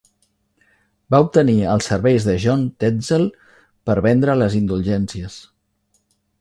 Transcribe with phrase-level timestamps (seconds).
[1.15, 3.29] Va obtenir els serveis de John Tetzel
[3.91, 5.41] per vendre les indulgències.